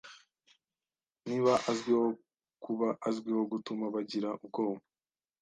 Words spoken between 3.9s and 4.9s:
bagira ubwoba